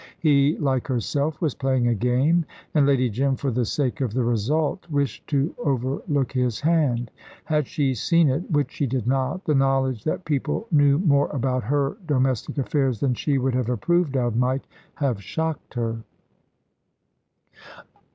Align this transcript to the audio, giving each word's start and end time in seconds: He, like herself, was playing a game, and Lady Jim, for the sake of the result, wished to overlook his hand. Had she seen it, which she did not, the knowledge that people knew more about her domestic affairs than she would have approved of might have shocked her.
He, 0.17 0.57
like 0.57 0.87
herself, 0.87 1.39
was 1.41 1.53
playing 1.53 1.87
a 1.87 1.93
game, 1.93 2.43
and 2.73 2.87
Lady 2.87 3.07
Jim, 3.07 3.35
for 3.35 3.51
the 3.51 3.65
sake 3.65 4.01
of 4.01 4.15
the 4.15 4.23
result, 4.23 4.87
wished 4.89 5.27
to 5.27 5.53
overlook 5.59 6.31
his 6.31 6.59
hand. 6.59 7.11
Had 7.45 7.67
she 7.67 7.93
seen 7.93 8.27
it, 8.27 8.49
which 8.49 8.71
she 8.71 8.87
did 8.87 9.05
not, 9.05 9.45
the 9.45 9.53
knowledge 9.53 10.03
that 10.05 10.25
people 10.25 10.65
knew 10.71 10.97
more 10.97 11.29
about 11.29 11.65
her 11.65 11.97
domestic 12.07 12.57
affairs 12.57 12.99
than 12.99 13.13
she 13.13 13.37
would 13.37 13.53
have 13.53 13.69
approved 13.69 14.17
of 14.17 14.35
might 14.35 14.65
have 14.95 15.21
shocked 15.21 15.75
her. 15.75 15.99